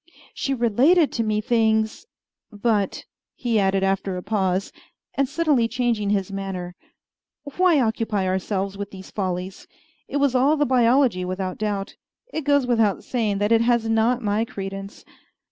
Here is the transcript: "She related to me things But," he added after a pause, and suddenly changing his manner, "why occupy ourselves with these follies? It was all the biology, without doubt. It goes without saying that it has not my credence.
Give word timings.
"She 0.33 0.55
related 0.55 1.11
to 1.11 1.23
me 1.23 1.41
things 1.41 2.07
But," 2.51 3.05
he 3.35 3.59
added 3.59 3.83
after 3.83 4.17
a 4.17 4.23
pause, 4.23 4.71
and 5.13 5.29
suddenly 5.29 5.67
changing 5.67 6.09
his 6.09 6.31
manner, 6.31 6.75
"why 7.43 7.79
occupy 7.79 8.25
ourselves 8.27 8.79
with 8.79 8.89
these 8.89 9.11
follies? 9.11 9.67
It 10.07 10.17
was 10.17 10.33
all 10.33 10.57
the 10.57 10.65
biology, 10.65 11.23
without 11.23 11.59
doubt. 11.59 11.97
It 12.33 12.45
goes 12.45 12.65
without 12.65 13.03
saying 13.03 13.37
that 13.37 13.51
it 13.51 13.61
has 13.61 13.87
not 13.87 14.23
my 14.23 14.43
credence. 14.43 15.05